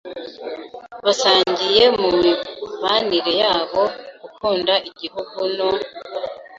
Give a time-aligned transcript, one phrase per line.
[1.05, 3.81] basangiye mu mibanire yabo,
[4.21, 5.69] gukunda Igihugu no